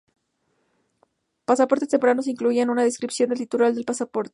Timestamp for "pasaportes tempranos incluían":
1.45-2.71